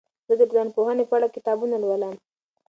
زه 0.27 0.33
د 0.39 0.43
ټولنپوهنې 0.49 1.03
په 1.07 1.13
اړه 1.17 1.27
کتابونه 1.35 1.75
لولم. 1.83 2.15